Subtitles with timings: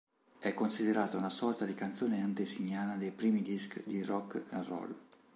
[0.39, 4.95] È considerata una sorta di canzone antesignana dei primi dischi di rock and roll.